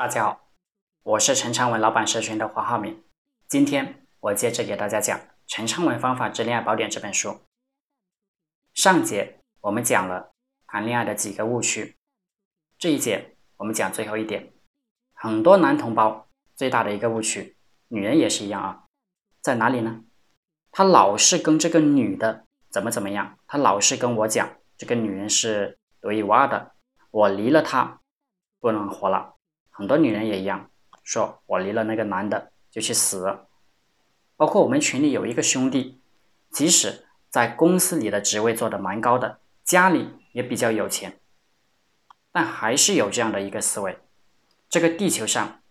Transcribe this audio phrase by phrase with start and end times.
[0.00, 0.48] 大家好，
[1.02, 3.04] 我是陈昌文老板社群的黄浩明。
[3.46, 7.42] 今天我接着给大家讲《陈昌文方法之恋爱宝典》这本书。
[8.72, 10.32] 上节我们讲了
[10.66, 11.98] 谈恋爱的几个误区，
[12.78, 14.54] 这一节我们讲最后一点。
[15.12, 17.58] 很多男同胞最大的一个误区，
[17.88, 18.86] 女人也是一样啊，
[19.42, 20.02] 在哪里呢？
[20.70, 24.48] 他老是跟这个女的怎么怎么样，他老是跟我讲
[24.78, 26.72] 这个女人是独一无二的，
[27.10, 28.00] 我离了她
[28.60, 29.36] 不能活了。
[29.80, 30.68] 很多女人也一样，
[31.02, 33.46] 说我离了那个男的就去死。
[34.36, 35.98] 包括我们群里有一个兄弟，
[36.50, 41.18] 即使在公司里的职位做的蛮高的，家里也比较有钱，
[42.30, 43.98] 但还是有这样的一个思维：
[44.68, 45.62] 这个地球上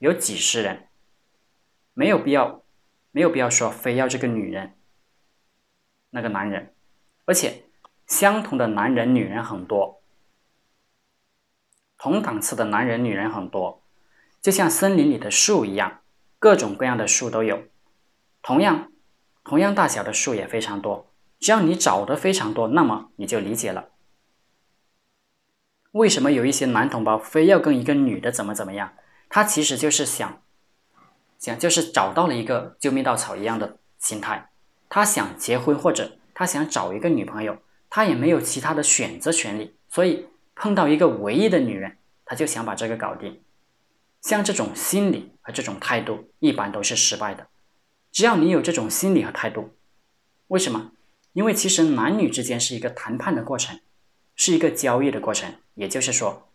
[0.00, 0.88] 有几十人，
[1.94, 2.62] 没有必要，
[3.10, 4.74] 没有必要说非要这个女人，
[6.10, 6.74] 那个男人，
[7.24, 7.62] 而且
[8.06, 10.02] 相同的男人女人很多。
[11.98, 13.82] 同档次的男人、女人很多，
[14.42, 16.00] 就像森林里的树一样，
[16.38, 17.62] 各种各样的树都有。
[18.42, 18.92] 同样，
[19.42, 21.10] 同样大小的树也非常多。
[21.40, 23.88] 只要你找的非常多，那么你就理解了，
[25.92, 28.92] 为什么有一些男同胞非要跟一个女的怎么怎么样？
[29.28, 30.40] 他其实就是想，
[31.38, 34.50] 想就是找到了一个救命稻草一样的心态。
[34.88, 37.58] 他想结婚，或者他想找一个女朋友，
[37.90, 40.28] 他也没有其他的选择权利，所以。
[40.56, 43.40] 碰到一个唯一的女人，他就想把这个搞定。
[44.22, 47.46] 像这种心理和这种态度，一般都是失败的。
[48.10, 49.76] 只要你有这种心理和态度，
[50.48, 50.90] 为什么？
[51.34, 53.78] 因为其实男女之间是一个谈判的过程，
[54.34, 55.54] 是一个交易的过程。
[55.74, 56.48] 也就是说，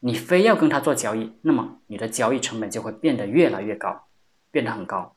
[0.00, 4.06] 你非要跟他做交易，那么你的交易成本就会变得越来越高，
[4.50, 5.16] 变得很高。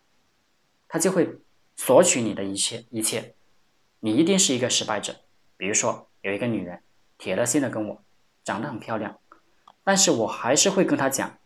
[0.88, 1.30] 他就会
[1.76, 3.36] 索取你的一切一切，
[4.00, 5.18] 你一定是一个失败者。
[5.58, 6.82] 比如说，有一个女人
[7.18, 8.02] 铁了心的跟我。
[8.50, 9.20] 长得很漂亮，
[9.84, 11.38] 但是我还是会跟他讲，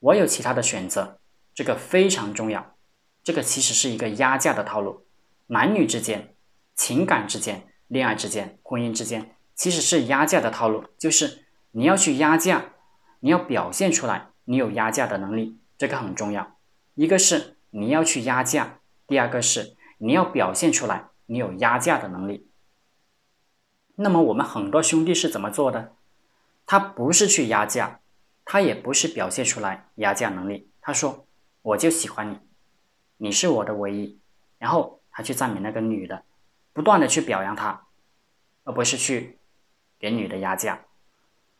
[0.00, 1.18] 我有其他的选择，
[1.54, 2.76] 这个非常重要。
[3.22, 5.06] 这个其实是一个压价的套路，
[5.46, 6.36] 男女之间、
[6.74, 12.74] 情感之间、恋爱之间、婚姻之间，其实是压价的套路，就是你要去压价，
[13.20, 16.58] 你要表现出来你有压价的能力，这个很重要。
[16.92, 22.50] 一个是你要去压价，第二个是你要表现出来你有压价的能力。
[23.96, 25.94] 那么我们很多兄弟是怎么做的？
[26.66, 28.00] 他不是去压价，
[28.44, 30.70] 他也不是表现出来压价能力。
[30.80, 31.26] 他说
[31.62, 32.38] ：“我就喜欢你，
[33.18, 34.18] 你是我的唯一。”
[34.58, 36.24] 然后他去赞美那个女的，
[36.72, 37.86] 不断的去表扬她，
[38.64, 39.38] 而不是去
[39.98, 40.80] 给女的压价。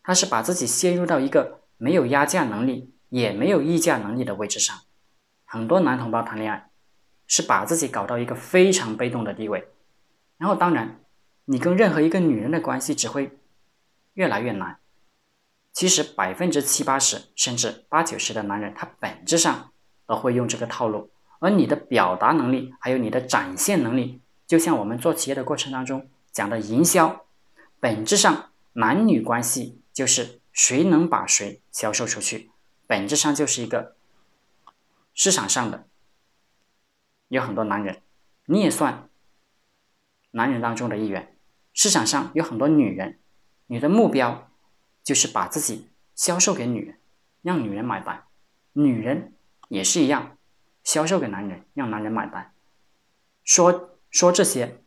[0.02, 4.76] 他是把自己陷入到一个没有压价能力也没有议价能力的位置上。
[5.44, 6.70] 很多男同胞谈恋爱
[7.26, 9.68] 是把自己搞到一个非常被动的地位，
[10.38, 11.00] 然后当然。
[11.46, 13.38] 你跟任何一个女人的关系只会
[14.14, 14.78] 越来越难。
[15.74, 19.72] 其实百分之七八十甚至八九十的男人，他本质上
[20.06, 21.10] 都会用这个套路。
[21.40, 27.26] 而你的表达能力，还有你的展现能力，就像我们做企业的过程当中讲的营销，
[27.80, 32.50] 本质上男女关系就是谁能把谁销售出去，
[32.86, 33.96] 本质上就是一个
[35.12, 35.86] 市场上的
[37.28, 38.00] 有很多男人，
[38.46, 39.08] 你也算
[40.30, 41.36] 男人当中的一员。
[41.72, 43.18] 市场上有很多女人，
[43.66, 44.48] 你的目标
[45.04, 46.98] 就是把自己销售给女人，
[47.42, 48.24] 让女人买单。
[48.72, 49.34] 女人
[49.68, 50.38] 也是一样，
[50.82, 52.52] 销售给男人，让男人买单。
[53.44, 54.80] 说说这些，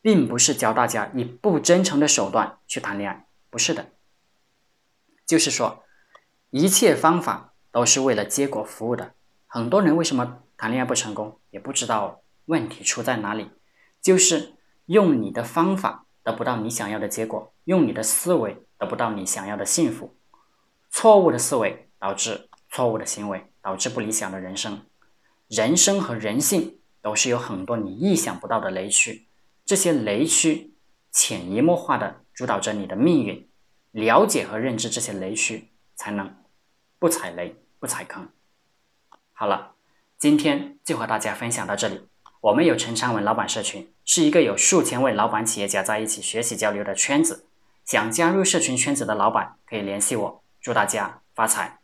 [0.00, 3.90] 并不是教大家以不真诚的手段去谈恋爱，不是的。
[5.26, 5.82] 就是说，
[6.50, 9.12] 一切方法都是为了结果服务的。
[9.46, 13.50] 很多人为什么谈恋爱不成功，也不知道问题出在哪里，
[14.00, 14.54] 就是
[14.86, 16.04] 用你的方法。
[16.24, 20.14] 得不到你想要的结果，用你的思维得不到你想要的幸福，
[20.90, 24.82] 错误的思维导致错误的行为，导致不理想的人生。
[25.48, 29.26] 人生和人性都是有很多你意想不到的雷区，
[29.64, 30.74] 这些雷区
[31.10, 33.48] 潜移默化的主导着你的命运。
[33.90, 36.36] 了解和认知这些雷区，才能
[36.98, 38.28] 不踩雷、不踩坑。
[39.32, 39.72] 好了，
[40.18, 42.06] 今天就和大家分享到这里。
[42.42, 47.47] 我们有陈昌文老板社群，是一个有数千位老板企业家在一起学习交流的圈子。
[47.88, 50.44] 想加入社群圈子的老板可以联系我。
[50.60, 51.78] 祝大家发财！